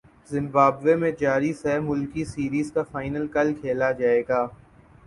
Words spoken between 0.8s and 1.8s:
میں جاری سہ